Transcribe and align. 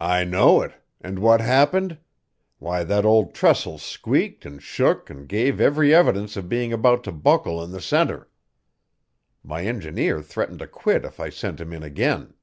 "I 0.00 0.24
know 0.24 0.60
it. 0.62 0.74
And 1.00 1.20
what 1.20 1.40
happened? 1.40 1.98
Why, 2.58 2.82
that 2.82 3.04
old 3.04 3.32
trestle 3.32 3.78
squeaked 3.78 4.44
and 4.44 4.60
shook 4.60 5.08
and 5.08 5.28
gave 5.28 5.60
every 5.60 5.94
evidence 5.94 6.36
of 6.36 6.48
being 6.48 6.72
about 6.72 7.04
to 7.04 7.12
buckle 7.12 7.62
in 7.62 7.70
the 7.70 7.80
centre. 7.80 8.28
My 9.44 9.64
engineer 9.64 10.20
threatened 10.20 10.58
to 10.58 10.66
quit 10.66 11.04
if 11.04 11.20
I 11.20 11.30
sent 11.30 11.60
him 11.60 11.72
in 11.72 11.84
again." 11.84 12.34